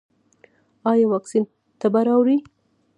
ایا 0.91 1.05
واکسین 1.11 1.43
تبه 1.79 2.01
راوړي؟ 2.07 2.37